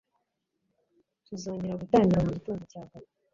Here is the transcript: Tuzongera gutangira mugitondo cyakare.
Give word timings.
Tuzongera 1.25 1.79
gutangira 1.81 2.25
mugitondo 2.25 2.63
cyakare. 2.71 3.07